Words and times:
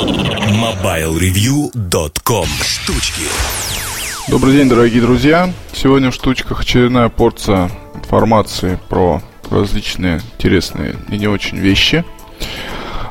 MobileReview.com 0.00 2.46
Штучки 2.64 3.24
Добрый 4.28 4.54
день, 4.54 4.70
дорогие 4.70 5.02
друзья. 5.02 5.52
Сегодня 5.74 6.10
в 6.10 6.14
штучках 6.14 6.62
очередная 6.62 7.10
порция 7.10 7.70
информации 7.94 8.78
про 8.88 9.20
различные 9.50 10.22
интересные 10.38 10.96
и 11.10 11.18
не 11.18 11.26
очень 11.26 11.58
вещи. 11.58 12.02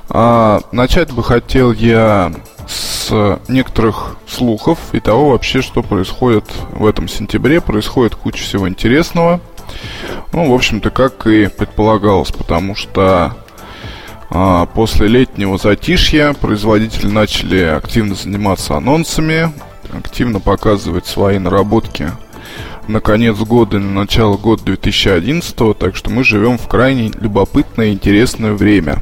А, 0.09 0.61
начать 0.71 1.11
бы 1.11 1.23
хотел 1.23 1.73
я 1.73 2.33
с 2.67 3.39
некоторых 3.47 4.17
слухов 4.27 4.79
и 4.93 4.99
того 4.99 5.29
вообще, 5.29 5.61
что 5.61 5.83
происходит 5.83 6.45
в 6.71 6.87
этом 6.87 7.07
сентябре. 7.07 7.61
Происходит 7.61 8.15
куча 8.15 8.41
всего 8.41 8.67
интересного. 8.67 9.41
Ну, 10.33 10.49
в 10.49 10.53
общем-то, 10.55 10.89
как 10.89 11.27
и 11.27 11.49
предполагалось, 11.49 12.31
потому 12.31 12.73
что 12.73 13.35
после 14.29 15.07
летнего 15.07 15.57
затишья 15.57 16.33
производители 16.33 17.07
начали 17.07 17.61
активно 17.63 18.15
заниматься 18.15 18.75
анонсами, 18.75 19.51
активно 19.91 20.39
показывать 20.39 21.07
свои 21.07 21.39
наработки 21.39 22.11
на 22.87 23.01
конец 23.01 23.37
года 23.37 23.77
и 23.77 23.79
на 23.79 23.91
начало 23.91 24.37
года 24.37 24.63
2011, 24.65 25.77
так 25.77 25.95
что 25.95 26.09
мы 26.09 26.23
живем 26.23 26.57
в 26.57 26.67
крайне 26.67 27.11
любопытное 27.19 27.87
и 27.87 27.93
интересное 27.93 28.53
время. 28.53 29.01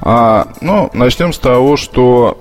А, 0.00 0.48
ну, 0.60 0.90
начнем 0.92 1.32
с 1.32 1.38
того, 1.38 1.76
что 1.76 2.40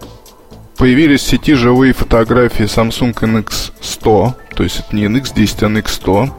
появились 0.77 1.21
в 1.21 1.27
сети 1.27 1.53
живые 1.53 1.93
фотографии 1.93 2.65
Samsung 2.65 3.13
NX100, 3.13 4.33
то 4.55 4.63
есть 4.63 4.79
это 4.79 4.95
не 4.95 5.05
NX10, 5.05 5.57
а 5.61 5.79
NX100. 5.79 6.31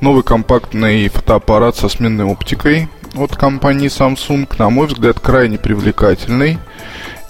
Новый 0.00 0.22
компактный 0.22 1.08
фотоаппарат 1.08 1.76
со 1.76 1.88
сменной 1.88 2.24
оптикой 2.24 2.88
от 3.14 3.36
компании 3.36 3.88
Samsung, 3.88 4.48
на 4.58 4.70
мой 4.70 4.86
взгляд, 4.86 5.20
крайне 5.20 5.58
привлекательный. 5.58 6.58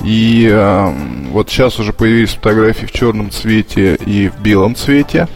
И 0.03 0.49
э, 0.51 0.95
вот 1.31 1.51
сейчас 1.51 1.79
уже 1.79 1.93
появились 1.93 2.31
фотографии 2.31 2.87
в 2.87 2.93
черном 2.93 3.31
цвете 3.31 3.97
и 3.97 4.29
в 4.29 4.41
белом 4.41 4.75
цвете. 4.75 5.29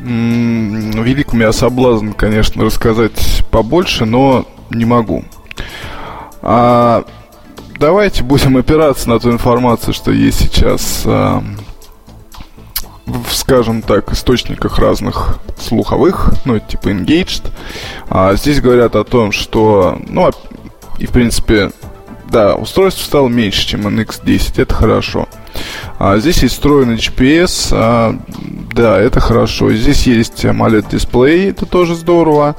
М-м, 0.00 1.02
велик 1.02 1.32
у 1.32 1.36
меня 1.36 1.52
соблазн, 1.52 2.12
конечно, 2.12 2.64
рассказать 2.64 3.44
побольше, 3.50 4.04
но 4.04 4.46
не 4.70 4.84
могу. 4.84 5.24
А, 6.42 7.04
давайте 7.78 8.22
будем 8.22 8.56
опираться 8.56 9.08
на 9.08 9.18
ту 9.18 9.30
информацию, 9.30 9.94
что 9.94 10.12
есть 10.12 10.38
сейчас 10.38 11.02
э, 11.04 11.40
скажем 13.30 13.82
так, 13.82 14.12
источниках 14.12 14.78
разных 14.78 15.38
слуховых, 15.58 16.32
ну, 16.44 16.58
типа 16.58 16.88
Engaged. 16.88 17.50
А, 18.08 18.34
здесь 18.34 18.60
говорят 18.60 18.96
о 18.96 19.04
том, 19.04 19.32
что, 19.32 19.98
ну, 20.08 20.30
и, 20.98 21.06
в 21.06 21.10
принципе, 21.10 21.72
да, 22.30 22.54
устройство 22.54 23.04
стало 23.04 23.28
меньше, 23.28 23.66
чем 23.66 23.86
NX10, 23.86 24.62
это 24.62 24.74
хорошо. 24.74 25.28
А, 25.98 26.16
здесь 26.18 26.42
есть 26.42 26.54
встроенный 26.54 26.96
GPS, 26.96 27.68
а, 27.72 28.18
да, 28.72 28.98
это 28.98 29.20
хорошо. 29.20 29.72
Здесь 29.72 30.06
есть 30.06 30.44
AMOLED 30.44 30.90
дисплей, 30.90 31.50
это 31.50 31.66
тоже 31.66 31.94
здорово. 31.94 32.56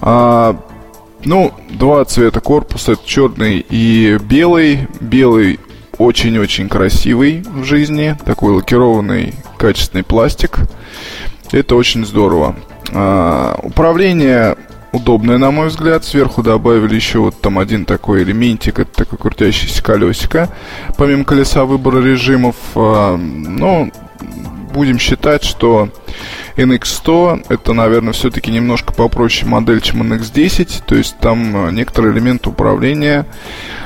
А, 0.00 0.56
ну, 1.24 1.52
два 1.70 2.04
цвета 2.04 2.40
корпуса, 2.40 2.92
это 2.92 3.02
черный 3.04 3.64
и 3.68 4.18
белый. 4.22 4.88
Белый 5.00 5.58
очень-очень 5.98 6.68
красивый 6.68 7.42
в 7.42 7.64
жизни, 7.64 8.16
такой 8.24 8.52
лакированный 8.52 9.34
качественный 9.64 10.04
пластик. 10.04 10.58
Это 11.50 11.74
очень 11.74 12.04
здорово. 12.04 12.54
А, 12.92 13.58
управление 13.62 14.58
удобное, 14.92 15.38
на 15.38 15.50
мой 15.50 15.68
взгляд. 15.68 16.04
Сверху 16.04 16.42
добавили 16.42 16.94
еще 16.94 17.20
вот 17.20 17.40
там 17.40 17.58
один 17.58 17.86
такой 17.86 18.24
элементик, 18.24 18.78
это 18.78 18.92
такой 18.92 19.18
крутящийся 19.18 19.82
колесико. 19.82 20.50
Помимо 20.98 21.24
колеса 21.24 21.64
выбора 21.64 22.02
режимов, 22.02 22.56
а, 22.74 23.16
ну, 23.16 23.90
будем 24.74 24.98
считать, 24.98 25.44
что 25.44 25.88
NX100 26.58 27.46
это, 27.48 27.72
наверное, 27.72 28.12
все-таки 28.12 28.50
немножко 28.50 28.92
попроще 28.92 29.48
модель, 29.48 29.80
чем 29.80 30.02
NX10. 30.02 30.82
То 30.86 30.94
есть 30.94 31.16
там 31.20 31.56
а, 31.56 31.70
некоторые 31.70 32.12
элементы 32.12 32.50
управления 32.50 33.24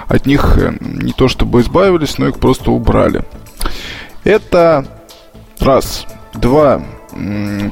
от 0.09 0.27
них 0.27 0.59
э, 0.59 0.73
не 0.81 1.13
то 1.13 1.29
чтобы 1.29 1.61
избавились, 1.61 2.19
но 2.19 2.27
их 2.27 2.41
просто 2.41 2.73
убрали. 2.73 3.23
Это 4.25 4.98
раз. 5.63 6.07
Два. 6.35 6.83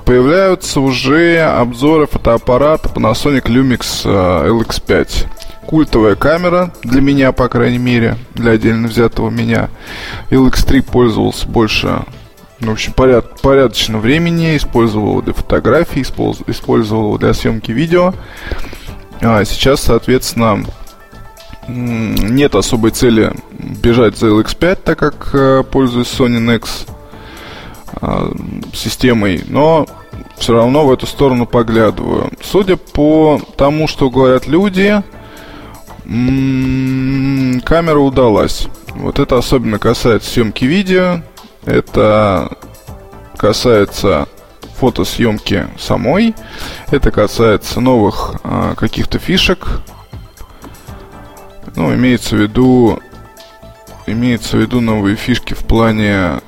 Появляются 0.04 0.80
уже 0.80 1.40
обзоры 1.40 2.06
фотоаппарата 2.06 2.88
Panasonic 2.88 3.44
Lumix 3.44 4.02
э, 4.04 4.48
LX5 4.48 5.28
культовая 5.66 6.14
камера 6.14 6.72
для 6.82 7.00
меня, 7.00 7.32
по 7.32 7.48
крайней 7.48 7.78
мере, 7.78 8.16
для 8.34 8.52
отдельно 8.52 8.88
взятого 8.88 9.30
меня. 9.30 9.68
LX3 10.30 10.82
пользовался 10.82 11.46
больше, 11.48 12.04
ну, 12.60 12.68
в 12.70 12.72
общем, 12.72 12.92
поряд, 12.92 13.40
порядочно 13.42 13.98
времени, 13.98 14.56
использовал 14.56 15.10
его 15.10 15.22
для 15.22 15.34
фотографий, 15.34 16.02
использовал 16.02 17.06
его 17.06 17.18
для 17.18 17.34
съемки 17.34 17.72
видео. 17.72 18.14
А 19.20 19.44
сейчас, 19.44 19.80
соответственно, 19.80 20.64
нет 21.68 22.54
особой 22.54 22.92
цели 22.92 23.32
бежать 23.58 24.16
за 24.16 24.28
LX5, 24.28 24.78
так 24.84 24.98
как 24.98 25.30
э, 25.32 25.64
пользуюсь 25.70 26.08
Sony 26.08 26.38
Nex 26.38 26.88
э, 28.00 28.32
системой, 28.72 29.42
но 29.48 29.86
все 30.36 30.54
равно 30.54 30.86
в 30.86 30.92
эту 30.92 31.06
сторону 31.06 31.46
поглядываю. 31.46 32.30
Судя 32.42 32.76
по 32.76 33.40
тому, 33.56 33.88
что 33.88 34.10
говорят 34.10 34.46
люди, 34.46 35.02
камера 36.04 37.98
удалась. 37.98 38.68
Вот 38.94 39.18
это 39.18 39.36
особенно 39.38 39.78
касается 39.78 40.30
съемки 40.30 40.64
видео, 40.64 41.20
это 41.64 42.56
касается 43.36 44.28
фотосъемки 44.76 45.66
самой, 45.78 46.34
это 46.90 47.10
касается 47.10 47.80
новых 47.80 48.36
а, 48.44 48.74
каких-то 48.74 49.18
фишек, 49.18 49.66
ну, 51.74 51.94
имеется 51.94 52.36
в 52.36 52.40
виду 52.40 53.00
имеется 54.06 54.56
в 54.56 54.60
виду 54.60 54.80
новые 54.80 55.16
фишки 55.16 55.54
в 55.54 55.64
плане 55.64 56.40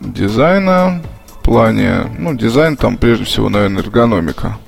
дизайна, 0.00 1.02
в 1.26 1.42
плане, 1.42 2.06
ну, 2.18 2.34
дизайн 2.34 2.76
там 2.76 2.96
прежде 2.96 3.24
всего, 3.24 3.48
наверное, 3.48 3.82
эргономика. 3.82 4.58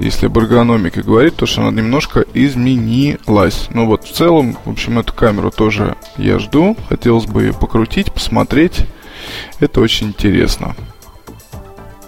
Если 0.00 0.26
об 0.26 0.38
эргономике 0.38 1.02
говорить, 1.02 1.36
то 1.36 1.44
что 1.44 1.60
она 1.60 1.70
немножко 1.70 2.24
изменилась. 2.32 3.68
Ну 3.74 3.84
вот 3.86 4.04
в 4.04 4.12
целом, 4.12 4.56
в 4.64 4.70
общем, 4.70 4.98
эту 4.98 5.12
камеру 5.12 5.50
тоже 5.50 5.94
я 6.16 6.38
жду. 6.38 6.74
Хотелось 6.88 7.26
бы 7.26 7.42
ее 7.42 7.52
покрутить, 7.52 8.10
посмотреть. 8.10 8.86
Это 9.58 9.82
очень 9.82 10.08
интересно. 10.08 10.74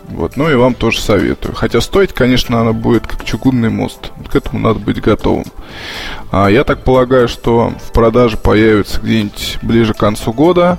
Вот, 0.09 0.37
ну 0.37 0.51
и 0.51 0.55
вам 0.55 0.75
тоже 0.75 1.01
советую. 1.01 1.55
Хотя 1.55 1.81
стоить, 1.81 2.13
конечно, 2.13 2.61
она 2.61 2.73
будет 2.73 3.07
как 3.07 3.25
чугунный 3.25 3.71
мост. 3.71 4.13
К 4.31 4.37
этому 4.37 4.59
надо 4.59 4.79
быть 4.79 5.01
готовым. 5.01 5.45
А, 6.31 6.49
я 6.49 6.65
так 6.65 6.85
полагаю, 6.85 7.29
что 7.29 7.75
в 7.83 7.93
продаже 7.93 8.37
появится 8.37 9.01
где-нибудь 9.01 9.59
ближе 9.63 9.95
к 9.95 9.99
концу 9.99 10.33
года. 10.33 10.79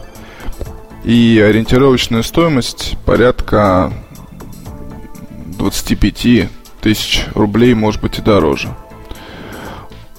И 1.04 1.40
ориентировочная 1.40 2.24
стоимость 2.24 2.98
порядка 3.06 3.92
25 5.58 6.50
тысяч 6.82 7.26
рублей, 7.36 7.74
может 7.74 8.02
быть 8.02 8.20
и 8.20 8.22
дороже. 8.22 8.74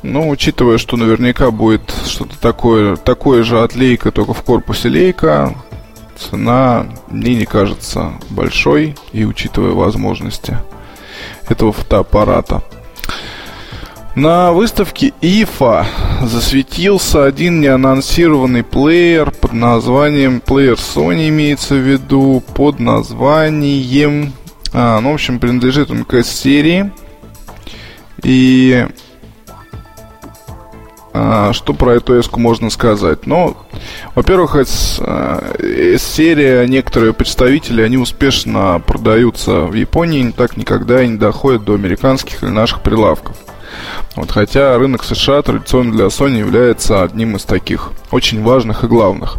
Ну, 0.02 0.28
учитывая, 0.28 0.76
что 0.76 0.98
наверняка 0.98 1.50
будет 1.50 1.94
что-то 2.06 2.38
такое, 2.38 2.96
такое 2.96 3.42
же 3.42 3.62
от 3.62 3.74
лейка, 3.74 4.10
только 4.10 4.34
в 4.34 4.42
корпусе 4.42 4.90
лейка, 4.90 5.54
цена 6.18 6.86
мне 7.08 7.34
не 7.34 7.46
кажется 7.46 8.12
большой, 8.28 8.94
и 9.12 9.24
учитывая 9.24 9.72
возможности 9.72 10.58
этого 11.48 11.72
фотоаппарата. 11.72 12.62
На 14.14 14.52
выставке 14.52 15.12
IFA 15.20 15.86
засветился 16.22 17.24
один 17.24 17.60
неанонсированный 17.60 18.62
плеер 18.62 19.32
под 19.32 19.52
названием 19.52 20.40
плеер 20.40 20.74
Sony 20.74 21.28
имеется 21.30 21.74
в 21.74 21.78
виду 21.78 22.40
под 22.54 22.78
названием 22.78 24.32
а, 24.72 25.00
ну, 25.00 25.10
в 25.12 25.14
общем, 25.14 25.38
принадлежит 25.38 25.90
он 25.92 26.04
к 26.04 26.14
S-серии 26.14 26.92
и 28.22 28.86
а, 31.12 31.52
что 31.52 31.74
про 31.74 31.94
эту 31.94 32.14
S 32.14 32.28
можно 32.32 32.70
сказать? 32.70 33.26
Ну, 33.26 33.56
во-первых, 34.16 34.56
S-серия, 34.56 35.00
а, 36.60 36.66
некоторые 36.66 37.12
представители, 37.12 37.82
они 37.82 37.96
успешно 37.98 38.82
продаются 38.84 39.60
в 39.60 39.74
Японии, 39.74 40.34
так 40.36 40.56
никогда 40.56 41.04
и 41.04 41.08
не 41.08 41.18
доходят 41.18 41.64
до 41.64 41.74
американских 41.74 42.42
или 42.42 42.50
наших 42.50 42.82
прилавков. 42.82 43.36
Вот, 44.16 44.30
хотя 44.30 44.76
рынок 44.78 45.04
США 45.04 45.42
традиционно 45.42 45.92
для 45.92 46.06
Sony 46.06 46.38
является 46.38 47.02
одним 47.02 47.36
из 47.36 47.44
таких 47.44 47.92
очень 48.10 48.42
важных 48.42 48.84
и 48.84 48.86
главных. 48.86 49.38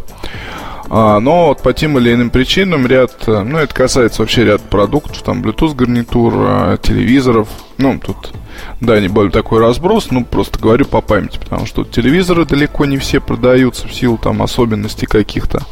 А, 0.89 1.19
но 1.19 1.47
вот 1.47 1.61
по 1.61 1.73
тем 1.73 1.97
или 1.97 2.13
иным 2.13 2.29
причинам 2.29 2.85
ряд, 2.85 3.11
э, 3.25 3.41
ну 3.41 3.57
это 3.57 3.73
касается 3.73 4.21
вообще 4.21 4.45
ряд 4.45 4.61
продуктов, 4.61 5.23
там 5.23 5.41
Bluetooth 5.41 5.73
гарнитур, 5.73 6.77
телевизоров, 6.77 7.47
ну 7.77 7.97
тут, 7.97 8.33
да, 8.81 8.99
не 8.99 9.07
более 9.07 9.31
такой 9.31 9.59
разброс, 9.59 10.11
ну 10.11 10.23
просто 10.23 10.59
говорю 10.59 10.85
по 10.85 11.01
памяти, 11.01 11.39
потому 11.39 11.65
что 11.65 11.83
телевизоры 11.83 12.45
далеко 12.45 12.85
не 12.85 12.97
все 12.97 13.19
продаются 13.19 13.88
в 13.88 13.93
силу 13.95 14.17
там 14.17 14.43
особенностей 14.43 15.07
каких-то. 15.07 15.63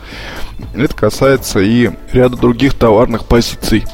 Это 0.74 0.96
касается 0.96 1.60
и 1.60 1.92
ряда 2.12 2.36
других 2.36 2.74
товарных 2.74 3.26
позиций, 3.26 3.86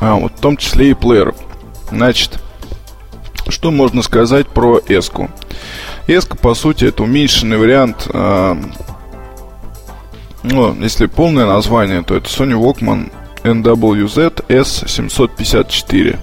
а, 0.00 0.14
вот 0.14 0.32
в 0.32 0.40
том 0.40 0.56
числе 0.56 0.90
и 0.90 0.94
плееров. 0.94 1.36
Значит, 1.90 2.40
что 3.54 3.70
можно 3.70 4.02
сказать 4.02 4.48
про 4.48 4.80
Эску? 4.88 5.30
Эска, 6.06 6.36
по 6.36 6.54
сути, 6.54 6.84
это 6.86 7.04
уменьшенный 7.04 7.56
вариант 7.56 8.08
э, 8.12 8.56
ну, 10.44 10.76
если 10.80 11.06
полное 11.06 11.46
название, 11.46 12.02
то 12.02 12.14
это 12.14 12.28
Sony 12.28 12.52
Walkman 12.52 13.10
NWZ 13.44 14.44
S754. 14.48 16.18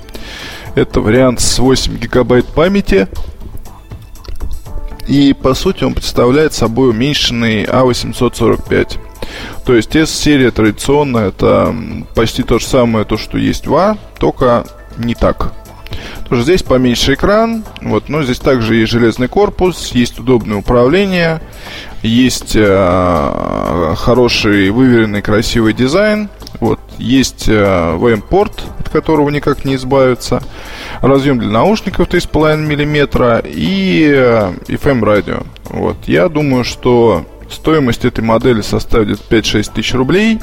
Это 0.75 1.01
вариант 1.01 1.41
с 1.41 1.57
8 1.57 1.97
гигабайт 1.97 2.45
памяти. 2.45 3.07
И 5.07 5.33
по 5.33 5.55
сути 5.55 5.83
он 5.83 5.95
представляет 5.95 6.53
собой 6.53 6.91
уменьшенный 6.91 7.63
A845. 7.63 8.99
А 8.99 9.11
то 9.65 9.75
есть 9.75 9.95
S-серия 9.95 10.51
традиционная, 10.51 11.29
это 11.29 11.75
почти 12.15 12.43
то 12.43 12.59
же 12.59 12.65
самое, 12.65 13.05
то, 13.05 13.17
что 13.17 13.37
есть 13.37 13.67
в 13.67 13.75
A, 13.75 13.97
только 14.19 14.65
не 14.97 15.15
так. 15.15 15.53
Тоже 16.31 16.43
здесь 16.43 16.63
поменьше 16.63 17.15
экран, 17.15 17.65
вот, 17.81 18.07
но 18.07 18.23
здесь 18.23 18.39
также 18.39 18.75
есть 18.75 18.89
железный 18.93 19.27
корпус, 19.27 19.91
есть 19.91 20.17
удобное 20.17 20.59
управление, 20.59 21.41
есть 22.03 22.53
э, 22.55 23.93
хороший, 23.97 24.69
выверенный, 24.69 25.21
красивый 25.21 25.73
дизайн, 25.73 26.29
вот, 26.61 26.79
есть 26.97 27.49
э, 27.49 27.97
VM-порт, 27.97 28.63
от 28.79 28.87
которого 28.87 29.29
никак 29.29 29.65
не 29.65 29.75
избавиться, 29.75 30.41
разъем 31.01 31.37
для 31.37 31.49
наушников 31.49 32.07
3,5 32.07 32.55
мм 32.59 33.45
и 33.45 34.09
э, 34.15 34.53
FM-радио. 34.69 35.43
Вот, 35.65 35.97
я 36.07 36.29
думаю, 36.29 36.63
что 36.63 37.25
стоимость 37.49 38.05
этой 38.05 38.23
модели 38.23 38.61
составит 38.61 39.19
5-6 39.29 39.71
тысяч 39.73 39.93
рублей. 39.93 40.39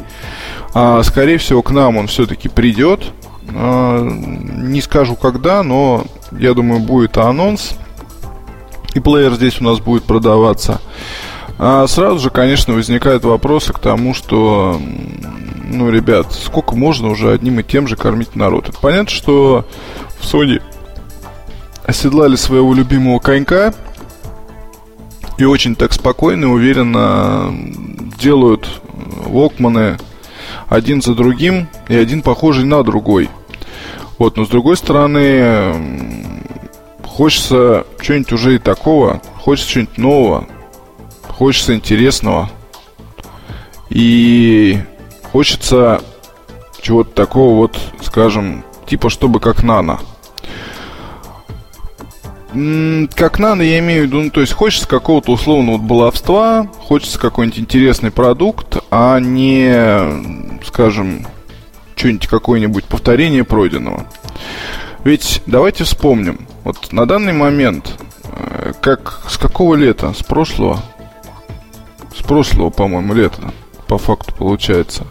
А, 0.75 1.03
скорее 1.03 1.39
всего, 1.39 1.63
к 1.63 1.71
нам 1.71 1.97
он 1.97 2.09
все-таки 2.09 2.49
придет. 2.49 3.13
А, 3.55 4.03
не 4.03 4.81
скажу 4.81 5.17
когда, 5.17 5.63
но 5.63 6.05
я 6.33 6.55
думаю, 6.55 6.81
будет 6.81 7.17
анонс. 7.17 7.75
И 8.95 9.01
плеер 9.01 9.35
здесь 9.35 9.61
у 9.61 9.65
нас 9.65 9.79
будет 9.81 10.05
продаваться. 10.05 10.81
А 11.59 11.87
сразу 11.87 12.19
же, 12.19 12.31
конечно, 12.31 12.75
возникают 12.75 13.25
вопросы 13.25 13.73
к 13.73 13.79
тому, 13.79 14.15
что, 14.15 14.81
ну, 15.65 15.91
ребят, 15.91 16.33
сколько 16.33 16.77
можно 16.77 17.09
уже 17.09 17.33
одним 17.33 17.61
и 17.61 17.65
тем 17.65 17.89
же 17.89 17.97
кормить 17.97 18.37
народ? 18.37 18.69
Это 18.69 18.79
понятно, 18.79 19.11
что 19.11 19.65
в 20.21 20.25
Sony 20.25 20.63
оседлали 21.85 22.37
своего 22.37 22.75
любимого 22.75 23.19
конька 23.19 23.75
и 25.37 25.45
очень 25.45 25.75
так 25.75 25.93
спокойно 25.93 26.45
и 26.45 26.49
уверенно 26.49 27.53
делают 28.21 28.69
Walkman 29.27 30.01
один 30.69 31.03
за 31.03 31.15
другим 31.15 31.69
и 31.89 31.97
один 31.97 32.23
похожий 32.23 32.65
на 32.65 32.83
другой. 32.83 33.29
Вот, 34.19 34.37
но 34.37 34.45
с 34.45 34.49
другой 34.49 34.77
стороны, 34.77 36.21
хочется 37.05 37.87
чего-нибудь 38.01 38.33
уже 38.33 38.57
и 38.57 38.59
такого, 38.59 39.23
хочется 39.37 39.71
чего-нибудь 39.71 39.99
нового, 39.99 40.47
хочется 41.29 41.75
интересного. 41.75 42.51
И 43.91 44.79
хочется 45.33 46.03
чего-то 46.81 47.11
такого 47.11 47.55
вот, 47.55 47.79
скажем, 48.03 48.65
типа 48.87 49.09
чтобы 49.09 49.41
как 49.41 49.63
нано. 49.63 50.01
Как 53.15 53.39
нано 53.39 53.63
я 53.63 53.79
имею 53.79 54.03
в 54.03 54.07
виду, 54.07 54.23
ну, 54.23 54.31
то 54.31 54.41
есть 54.41 54.53
хочется 54.53 54.89
какого-то 54.89 55.33
условного 55.33 55.79
баловства, 55.79 56.69
хочется 56.81 57.19
какой-нибудь 57.19 57.61
интересный 57.61 58.11
продукт, 58.11 58.79
а 58.91 59.21
не, 59.21 60.61
скажем, 60.65 61.27
что-нибудь 61.99 62.27
какое-нибудь 62.29 62.85
повторение 62.85 63.45
пройденного. 63.45 64.07
Ведь 65.05 65.43
давайте 65.47 65.85
вспомним, 65.85 66.47
вот 66.65 66.93
на 66.93 67.07
данный 67.07 67.33
момент, 67.33 67.95
э, 68.25 68.73
как 68.81 69.23
с 69.29 69.37
какого 69.37 69.75
лета? 69.75 70.13
С 70.13 70.23
прошлого? 70.23 70.81
С 72.17 72.23
прошлого, 72.23 72.71
по-моему, 72.71 73.15
лета, 73.15 73.53
по 73.87 73.99
факту 73.99 74.35
получается. 74.35 75.07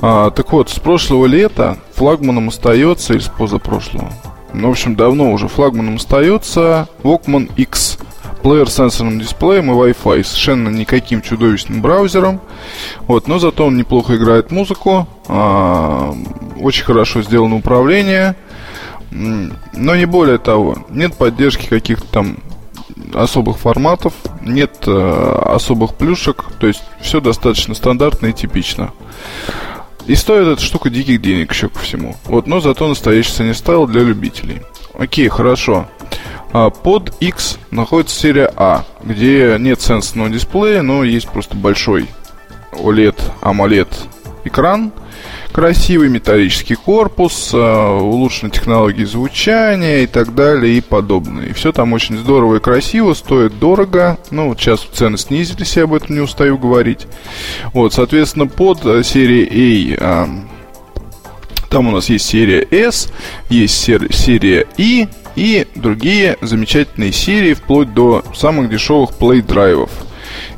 А, 0.00 0.30
так 0.30 0.52
вот, 0.52 0.70
с 0.70 0.78
прошлого 0.78 1.26
лета 1.26 1.78
флагманом 1.94 2.48
остается, 2.48 3.14
или 3.14 3.20
с 3.20 3.28
позапрошлого? 3.28 4.12
Ну, 4.52 4.68
в 4.68 4.70
общем, 4.70 4.94
давно 4.94 5.32
уже 5.32 5.48
флагманом 5.48 5.96
остается 5.96 6.88
Walkman 7.02 7.50
X 7.56 7.98
плеер 8.38 8.68
с 8.68 8.74
сенсорным 8.74 9.20
дисплеем 9.20 9.70
и 9.70 9.74
Wi-Fi, 9.74 10.24
совершенно 10.24 10.68
никаким 10.68 11.22
чудовищным 11.22 11.82
браузером. 11.82 12.40
Вот, 13.06 13.28
но 13.28 13.38
зато 13.38 13.66
он 13.66 13.76
неплохо 13.76 14.16
играет 14.16 14.50
музыку, 14.50 15.08
а, 15.28 16.14
очень 16.60 16.84
хорошо 16.84 17.22
сделано 17.22 17.56
управление, 17.56 18.36
но 19.10 19.96
не 19.96 20.06
более 20.06 20.38
того. 20.38 20.78
Нет 20.90 21.14
поддержки 21.14 21.66
каких-то 21.66 22.06
там 22.08 22.38
особых 23.14 23.58
форматов, 23.58 24.12
нет 24.42 24.84
э, 24.86 25.42
особых 25.46 25.94
плюшек, 25.94 26.44
то 26.58 26.66
есть 26.66 26.82
все 27.00 27.20
достаточно 27.20 27.74
стандартно 27.74 28.28
и 28.28 28.32
типично. 28.32 28.92
И 30.06 30.14
стоит 30.14 30.46
эта 30.48 30.62
штука 30.62 30.90
диких 30.90 31.20
денег 31.20 31.52
еще 31.52 31.68
ко 31.68 31.78
всему. 31.80 32.16
Вот, 32.24 32.46
но 32.46 32.60
зато 32.60 32.88
настоящий 32.88 33.32
цене 33.32 33.54
стайл 33.54 33.86
для 33.86 34.02
любителей. 34.02 34.62
Окей, 34.94 35.28
хорошо. 35.28 35.86
А 36.52 36.70
под 36.70 37.14
X 37.20 37.58
находится 37.70 38.18
серия 38.18 38.50
А, 38.56 38.84
где 39.02 39.56
нет 39.58 39.80
сенсорного 39.80 40.30
дисплея, 40.30 40.82
но 40.82 41.04
есть 41.04 41.28
просто 41.28 41.56
большой 41.56 42.08
OLED, 42.72 43.20
AMOLED 43.42 43.88
экран, 44.44 44.92
красивый 45.52 46.08
металлический 46.08 46.74
корпус, 46.74 47.50
а, 47.52 47.98
улучшенные 47.98 48.50
технологии 48.50 49.04
звучания 49.04 50.00
и 50.00 50.06
так 50.06 50.34
далее 50.34 50.78
и 50.78 50.80
подобное. 50.80 51.46
И 51.46 51.52
все 51.52 51.72
там 51.72 51.92
очень 51.92 52.16
здорово 52.16 52.56
и 52.56 52.60
красиво, 52.60 53.12
стоит 53.14 53.58
дорого. 53.58 54.18
Ну, 54.30 54.48
вот 54.48 54.60
сейчас 54.60 54.80
цены 54.80 55.18
снизились, 55.18 55.76
я 55.76 55.84
об 55.84 55.94
этом 55.94 56.14
не 56.14 56.20
устаю 56.20 56.56
говорить. 56.56 57.06
Вот, 57.74 57.92
соответственно, 57.92 58.46
под 58.46 58.84
а, 58.86 59.02
серией 59.02 59.96
A 60.00 60.28
там 61.68 61.88
у 61.88 61.90
нас 61.90 62.08
есть 62.08 62.24
серия 62.24 62.66
S, 62.70 63.10
есть 63.50 63.74
серия 63.74 64.66
I, 64.78 65.08
и 65.38 65.68
другие 65.76 66.36
замечательные 66.40 67.12
серии, 67.12 67.54
вплоть 67.54 67.94
до 67.94 68.24
самых 68.34 68.68
дешевых 68.68 69.10
плей-драйвов. 69.10 69.90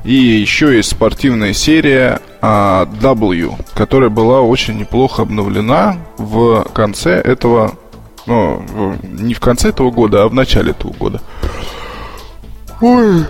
И 0.04 0.14
еще 0.14 0.74
есть 0.74 0.90
спортивная 0.90 1.52
серия 1.52 2.20
а, 2.40 2.86
W, 2.86 3.54
которая 3.74 4.08
была 4.08 4.40
очень 4.40 4.78
неплохо 4.78 5.22
обновлена 5.22 5.98
в 6.16 6.64
конце 6.72 7.12
этого, 7.12 7.74
ну, 8.24 8.64
не 9.02 9.34
в 9.34 9.40
конце 9.40 9.68
этого 9.68 9.90
года, 9.90 10.22
а 10.22 10.28
в 10.28 10.34
начале 10.34 10.70
этого 10.70 10.92
года. 10.94 11.20
Ой, 12.80 13.26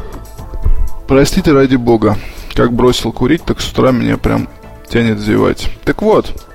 простите 1.09 1.50
ради 1.50 1.75
бога, 1.75 2.16
как 2.54 2.73
бросил 2.73 3.11
курить, 3.11 3.42
так 3.42 3.61
с 3.61 3.73
утра 3.73 3.90
меня 3.90 4.16
прям 4.19 4.49
тянет 4.88 5.19
зевать. 5.19 5.69
Так 5.85 6.02
вот, 6.02 6.50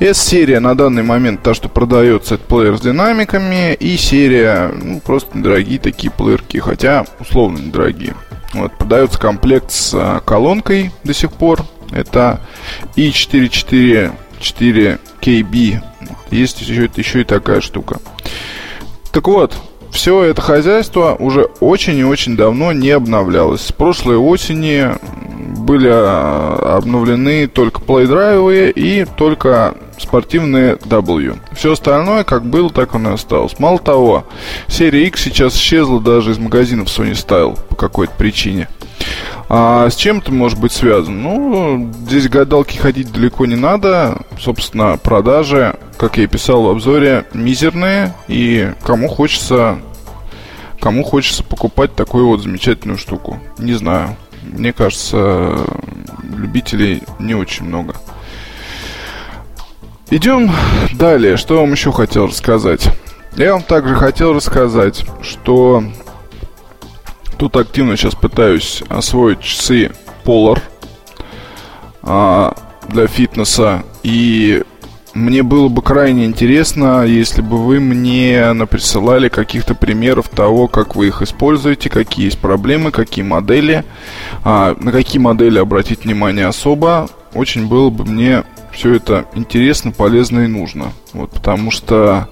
S-серия 0.00 0.60
на 0.60 0.76
данный 0.76 1.02
момент 1.02 1.42
та, 1.42 1.54
что 1.54 1.68
продается, 1.68 2.36
это 2.36 2.44
плеер 2.44 2.78
с 2.78 2.80
динамиками, 2.80 3.74
и 3.74 3.96
серия, 3.96 4.70
ну, 4.72 5.00
просто 5.00 5.36
недорогие 5.36 5.80
такие 5.80 6.12
плеерки, 6.12 6.58
хотя 6.58 7.04
условно 7.18 7.58
недорогие. 7.58 8.14
Вот, 8.54 8.70
продается 8.78 9.18
комплект 9.18 9.72
с 9.72 9.92
а, 9.94 10.20
колонкой 10.20 10.92
до 11.02 11.12
сих 11.12 11.32
пор, 11.32 11.64
это 11.90 12.38
i444KB, 12.96 15.82
есть 16.30 16.60
еще, 16.60 16.88
еще 16.94 17.22
и 17.22 17.24
такая 17.24 17.60
штука. 17.60 17.98
Так 19.10 19.26
вот, 19.26 19.56
все 19.90 20.22
это 20.22 20.40
хозяйство 20.40 21.16
уже 21.18 21.46
очень 21.60 21.98
и 21.98 22.04
очень 22.04 22.36
давно 22.36 22.70
не 22.72 22.90
обновлялось. 22.90 23.62
С 23.62 23.72
прошлой 23.72 24.16
осени 24.16 24.92
были 25.58 25.90
а, 25.90 26.76
обновлены 26.78 27.48
только 27.48 27.80
плейдрайвы 27.80 28.70
и 28.70 29.04
только 29.04 29.74
спортивные 29.98 30.76
W. 30.76 31.38
Все 31.52 31.72
остальное, 31.72 32.24
как 32.24 32.44
было, 32.44 32.70
так 32.70 32.94
оно 32.94 33.10
и 33.10 33.14
осталось. 33.14 33.58
Мало 33.58 33.78
того, 33.78 34.26
серия 34.66 35.06
X 35.06 35.22
сейчас 35.22 35.56
исчезла 35.56 36.00
даже 36.00 36.32
из 36.32 36.38
магазинов 36.38 36.88
Sony 36.88 37.12
Style 37.12 37.58
по 37.68 37.76
какой-то 37.76 38.12
причине. 38.16 38.68
А 39.48 39.88
с 39.88 39.96
чем 39.96 40.18
это 40.18 40.30
может 40.32 40.60
быть 40.60 40.72
связано? 40.72 41.16
Ну, 41.16 41.92
здесь 42.06 42.28
гадалки 42.28 42.76
ходить 42.76 43.12
далеко 43.12 43.46
не 43.46 43.56
надо. 43.56 44.18
Собственно, 44.38 44.98
продажи, 44.98 45.74
как 45.96 46.18
я 46.18 46.24
и 46.24 46.26
писал 46.26 46.62
в 46.62 46.68
обзоре, 46.68 47.24
мизерные. 47.32 48.14
И 48.28 48.70
кому 48.84 49.08
хочется, 49.08 49.78
кому 50.80 51.02
хочется 51.02 51.42
покупать 51.42 51.94
такую 51.94 52.26
вот 52.26 52.42
замечательную 52.42 52.98
штуку? 52.98 53.40
Не 53.58 53.72
знаю. 53.72 54.16
Мне 54.42 54.72
кажется, 54.72 55.58
любителей 56.36 57.02
не 57.18 57.34
очень 57.34 57.64
много. 57.64 57.94
Идем 60.10 60.50
далее. 60.94 61.36
Что 61.36 61.54
я 61.54 61.60
вам 61.60 61.72
еще 61.72 61.92
хотел 61.92 62.26
рассказать? 62.28 62.88
Я 63.36 63.52
вам 63.52 63.62
также 63.62 63.94
хотел 63.94 64.32
рассказать, 64.32 65.04
что 65.20 65.82
тут 67.36 67.56
активно 67.56 67.96
сейчас 67.96 68.14
пытаюсь 68.14 68.82
освоить 68.88 69.40
часы 69.40 69.92
Polar 70.24 70.62
а, 72.02 72.56
для 72.88 73.06
фитнеса. 73.06 73.84
И 74.02 74.62
мне 75.12 75.42
было 75.42 75.68
бы 75.68 75.82
крайне 75.82 76.24
интересно, 76.24 77.04
если 77.04 77.42
бы 77.42 77.58
вы 77.58 77.78
мне 77.78 78.52
наприсылали 78.54 79.28
каких-то 79.28 79.74
примеров 79.74 80.30
того, 80.30 80.68
как 80.68 80.96
вы 80.96 81.08
их 81.08 81.20
используете, 81.20 81.90
какие 81.90 82.26
есть 82.26 82.38
проблемы, 82.38 82.92
какие 82.92 83.24
модели, 83.26 83.84
а, 84.42 84.74
на 84.80 84.90
какие 84.90 85.20
модели 85.20 85.58
обратить 85.58 86.04
внимание 86.04 86.46
особо. 86.46 87.10
Очень 87.34 87.68
было 87.68 87.90
бы 87.90 88.04
мне 88.04 88.44
все 88.72 88.94
это 88.94 89.26
интересно, 89.34 89.92
полезно 89.92 90.40
и 90.40 90.46
нужно. 90.46 90.92
Вот, 91.12 91.30
потому 91.30 91.70
что 91.70 92.28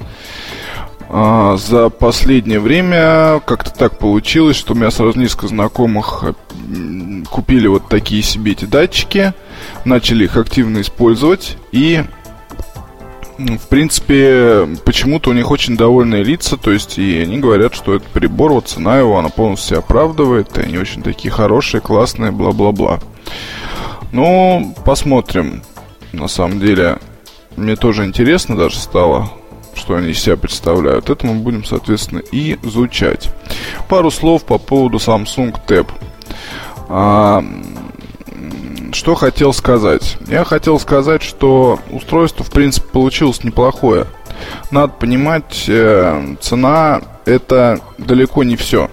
а, 1.09 1.57
за 1.57 1.89
последнее 1.89 2.61
время 2.61 3.41
как-то 3.47 3.71
так 3.71 3.99
получилось, 3.99 4.57
что 4.57 4.73
у 4.73 4.77
меня 4.77 4.91
сразу 4.91 5.19
несколько 5.19 5.49
знакомых 5.49 6.25
купили 7.31 7.67
вот 7.69 7.89
такие 7.89 8.23
себе 8.23 8.53
эти 8.53 8.65
датчики, 8.65 9.33
начали 9.85 10.25
их 10.25 10.37
активно 10.37 10.81
использовать 10.81 11.57
и 11.73 12.05
в 13.39 13.69
принципе, 13.69 14.67
почему-то 14.85 15.31
у 15.31 15.33
них 15.35 15.51
очень 15.51 15.77
довольные 15.77 16.25
лица, 16.25 16.57
то 16.57 16.71
есть 16.73 16.99
и 16.99 17.19
они 17.19 17.39
говорят, 17.39 17.75
что 17.75 17.95
этот 17.95 18.09
прибор, 18.09 18.53
вот 18.53 18.69
цена 18.69 18.99
его, 18.99 19.19
она 19.19 19.29
полностью 19.29 19.79
оправдывает, 19.79 20.57
и 20.57 20.63
они 20.63 20.79
очень 20.79 21.03
такие 21.03 21.31
хорошие, 21.31 21.83
классные, 21.83 22.31
бла-бла-бла. 22.31 23.01
Ну, 24.17 24.75
посмотрим. 24.87 25.63
На 26.13 26.27
самом 26.27 26.59
деле, 26.59 26.97
мне 27.55 27.77
тоже 27.77 28.07
интересно 28.07 28.57
даже 28.57 28.79
стало, 28.79 29.31
что 29.75 29.95
они 29.95 30.13
из 30.13 30.21
себя 30.21 30.39
представляют. 30.39 31.11
Это 31.11 31.27
мы 31.27 31.35
будем, 31.35 31.67
соответственно, 31.67 32.21
и 32.33 32.59
изучать. 32.63 33.29
Пару 33.91 34.11
слов 34.11 34.45
по 34.45 34.57
поводу 34.57 34.97
Samsung 34.97 35.55
Tab. 35.69 35.91
А, 36.89 37.45
что 38.93 39.15
хотел 39.17 39.53
сказать? 39.53 40.17
Я 40.29 40.45
хотел 40.45 40.81
сказать, 40.81 41.23
что 41.23 41.79
устройство, 41.91 42.43
в 42.43 42.51
принципе, 42.51 42.89
получилось 42.89 43.45
неплохое. 43.45 44.07
Надо 44.71 44.95
понимать, 44.95 45.67
э, 45.69 46.37
цена 46.41 47.03
это 47.27 47.81
далеко 47.99 48.45
не 48.45 48.57
все. 48.57 48.89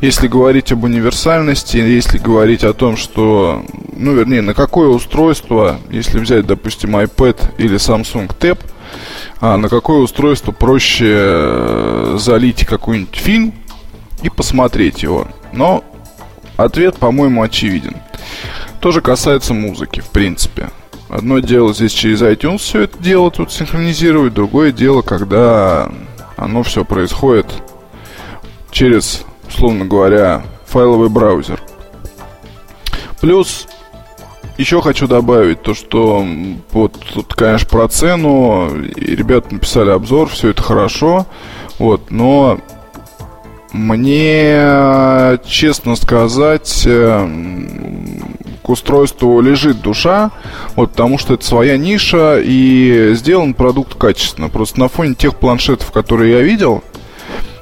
Если 0.00 0.28
говорить 0.28 0.72
об 0.72 0.84
универсальности, 0.84 1.76
если 1.76 2.18
говорить 2.18 2.64
о 2.64 2.72
том, 2.72 2.96
что, 2.96 3.64
ну, 3.96 4.14
вернее, 4.14 4.42
на 4.42 4.54
какое 4.54 4.88
устройство, 4.88 5.78
если 5.90 6.18
взять, 6.18 6.46
допустим, 6.46 6.96
iPad 6.96 7.54
или 7.58 7.76
Samsung 7.76 8.30
Tab, 8.38 8.58
а 9.40 9.56
на 9.56 9.68
какое 9.68 9.98
устройство 9.98 10.52
проще 10.52 11.14
э, 11.16 12.16
залить 12.18 12.66
какой-нибудь 12.66 13.16
фильм 13.16 13.54
и 14.22 14.30
посмотреть 14.30 15.02
его. 15.02 15.28
Но 15.52 15.84
ответ, 16.56 16.96
по-моему, 16.96 17.42
очевиден. 17.42 17.96
Тоже 18.80 19.00
касается 19.00 19.54
музыки, 19.54 20.00
в 20.00 20.10
принципе. 20.10 20.70
Одно 21.08 21.38
дело 21.38 21.72
здесь 21.72 21.92
через 21.92 22.20
iTunes 22.20 22.58
все 22.58 22.82
это 22.82 22.98
дело 22.98 23.30
тут 23.30 23.50
синхронизировать, 23.50 24.34
другое 24.34 24.72
дело, 24.72 25.02
когда 25.02 25.90
оно 26.36 26.62
все 26.62 26.84
происходит 26.84 27.46
через, 28.70 29.24
условно 29.48 29.84
говоря, 29.84 30.42
файловый 30.66 31.08
браузер. 31.08 31.60
Плюс 33.20 33.66
еще 34.58 34.82
хочу 34.82 35.06
добавить 35.06 35.62
то, 35.62 35.74
что 35.74 36.26
вот 36.72 36.92
тут, 37.14 37.34
конечно, 37.34 37.68
про 37.68 37.88
цену. 37.88 38.70
И 38.96 39.14
ребята 39.14 39.54
написали 39.54 39.90
обзор, 39.90 40.28
все 40.28 40.50
это 40.50 40.62
хорошо. 40.62 41.26
Вот, 41.78 42.10
но 42.10 42.58
мне, 43.72 45.38
честно 45.46 45.94
сказать, 45.94 46.82
э, 46.86 47.28
к 48.62 48.68
устройству 48.68 49.40
лежит 49.40 49.80
душа, 49.80 50.30
вот, 50.74 50.90
потому 50.90 51.18
что 51.18 51.34
это 51.34 51.44
своя 51.44 51.76
ниша, 51.76 52.40
и 52.42 53.12
сделан 53.14 53.54
продукт 53.54 53.94
качественно. 53.94 54.48
Просто 54.48 54.80
на 54.80 54.88
фоне 54.88 55.14
тех 55.14 55.36
планшетов, 55.36 55.92
которые 55.92 56.32
я 56.32 56.40
видел, 56.40 56.82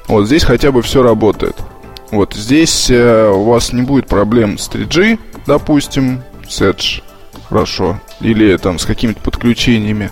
вот 0.07 0.25
здесь 0.25 0.43
хотя 0.43 0.71
бы 0.71 0.81
все 0.81 1.03
работает. 1.03 1.55
Вот 2.11 2.33
здесь 2.33 2.89
э, 2.89 3.29
у 3.29 3.43
вас 3.43 3.73
не 3.73 3.81
будет 3.81 4.07
проблем 4.07 4.57
с 4.57 4.69
3G, 4.69 5.19
допустим, 5.45 6.23
с 6.47 6.61
Edge, 6.61 7.03
хорошо, 7.49 7.99
или 8.21 8.55
там 8.57 8.79
с 8.79 8.85
какими-то 8.85 9.21
подключениями. 9.21 10.11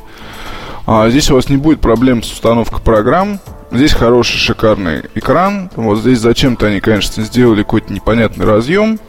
А 0.87 1.09
здесь 1.09 1.31
у 1.31 1.35
вас 1.35 1.49
не 1.49 1.57
будет 1.57 1.81
проблем 1.81 2.21
с 2.21 2.31
установкой 2.31 2.81
программ, 2.81 3.39
Здесь 3.71 3.93
хороший, 3.93 4.37
шикарный 4.37 5.03
экран. 5.15 5.69
Вот 5.75 5.99
здесь 5.99 6.19
зачем-то 6.19 6.67
они, 6.67 6.79
конечно, 6.79 7.23
сделали 7.23 7.63
какой-то 7.63 7.91
непонятный 7.91 8.45
разъем. 8.45 8.99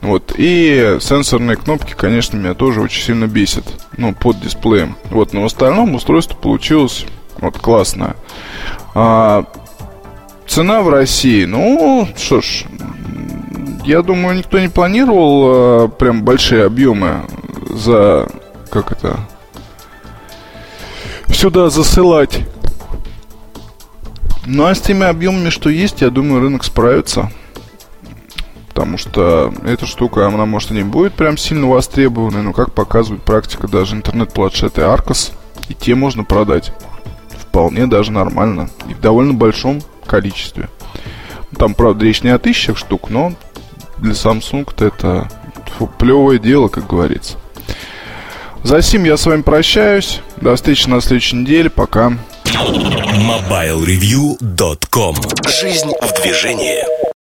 Вот. 0.00 0.32
И 0.36 0.96
сенсорные 1.00 1.56
кнопки, 1.56 1.94
конечно, 1.94 2.36
меня 2.36 2.54
тоже 2.54 2.80
очень 2.80 3.02
сильно 3.02 3.26
бесят. 3.26 3.64
Ну, 3.96 4.14
под 4.14 4.40
дисплеем. 4.40 4.96
Вот. 5.10 5.32
Но 5.32 5.42
в 5.42 5.46
остальном 5.46 5.94
устройство 5.94 6.36
получилось 6.36 7.04
вот 7.40 7.58
классное. 7.58 8.16
А, 8.94 9.44
цена 10.48 10.82
в 10.82 10.88
России, 10.88 11.44
ну, 11.44 12.08
что 12.16 12.40
ж, 12.40 12.64
я 13.84 14.02
думаю, 14.02 14.36
никто 14.36 14.58
не 14.58 14.68
планировал 14.68 15.44
а, 15.44 15.88
прям 15.88 16.24
большие 16.24 16.64
объемы 16.64 17.22
за, 17.70 18.28
как 18.70 18.92
это, 18.92 19.20
сюда 21.28 21.70
засылать. 21.70 22.40
Ну 24.46 24.64
а 24.64 24.74
с 24.74 24.80
теми 24.80 25.04
объемами, 25.04 25.50
что 25.50 25.68
есть, 25.68 26.00
я 26.00 26.10
думаю, 26.10 26.40
рынок 26.40 26.64
справится. 26.64 27.30
Потому 28.68 28.96
что 28.96 29.52
эта 29.64 29.86
штука, 29.86 30.26
она 30.26 30.46
может 30.46 30.70
и 30.70 30.74
не 30.74 30.84
будет 30.84 31.12
прям 31.14 31.36
сильно 31.36 31.68
востребованной, 31.68 32.42
но 32.42 32.52
как 32.52 32.72
показывает 32.72 33.22
практика, 33.22 33.68
даже 33.68 33.96
интернет-планшеты 33.96 34.82
Arcos, 34.82 35.32
и 35.68 35.74
те 35.74 35.94
можно 35.94 36.24
продать 36.24 36.72
вполне 37.28 37.86
даже 37.86 38.12
нормально. 38.12 38.70
И 38.88 38.94
в 38.94 39.00
довольно 39.00 39.34
большом 39.34 39.80
количестве. 40.08 40.68
Там, 41.56 41.74
правда, 41.74 42.04
речь 42.04 42.22
не 42.22 42.30
о 42.30 42.38
тысячах 42.38 42.76
штук, 42.76 43.10
но 43.10 43.32
для 43.98 44.12
Samsung 44.12 44.68
это 44.84 45.28
плевое 45.98 46.38
дело, 46.38 46.68
как 46.68 46.86
говорится. 46.86 47.36
За 48.64 48.82
сим 48.82 49.04
я 49.04 49.16
с 49.16 49.24
вами 49.26 49.42
прощаюсь. 49.42 50.20
До 50.40 50.56
встречи 50.56 50.88
на 50.88 51.00
следующей 51.00 51.36
неделе. 51.36 51.70
Пока. 51.70 52.12
MobileReview.com 52.44 55.16
Жизнь 55.48 55.92
в 56.02 56.22
движении 56.22 57.07